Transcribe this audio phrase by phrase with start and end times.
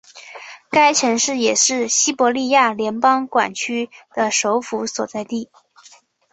[0.71, 5.51] 该城市也是西伯利亚联邦管区的首府所在地。